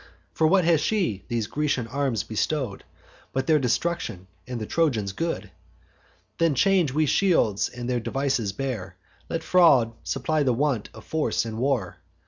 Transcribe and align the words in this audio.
For 0.33 0.47
what 0.47 0.65
has 0.65 0.81
she 0.81 1.25
these 1.27 1.45
Grecian 1.45 1.85
arms 1.87 2.23
bestow'd, 2.23 2.83
But 3.33 3.45
their 3.45 3.59
destruction, 3.59 4.25
and 4.47 4.59
the 4.59 4.65
Trojans' 4.65 5.11
good? 5.11 5.51
Then 6.39 6.55
change 6.55 6.91
we 6.91 7.05
shields, 7.05 7.69
and 7.69 7.87
their 7.87 7.99
devices 7.99 8.51
bear: 8.51 8.95
Let 9.29 9.43
fraud 9.43 9.93
supply 10.03 10.41
the 10.41 10.53
want 10.53 10.89
of 10.95 11.05
force 11.05 11.45
in 11.45 11.59
war. 11.59 11.97